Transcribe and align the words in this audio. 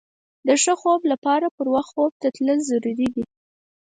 د 0.47 0.49
ښه 0.61 0.73
خوب 0.81 1.01
لپاره 1.11 1.45
پر 1.57 1.67
وخت 1.73 1.91
خوب 1.95 2.13
ته 2.21 2.27
تلل 2.35 2.59
ضروري 2.69 3.07
دي. 3.15 3.23